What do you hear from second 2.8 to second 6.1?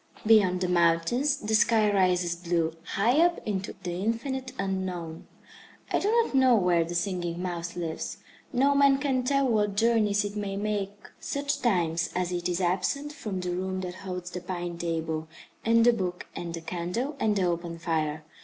high up into the infinite Unknown. I do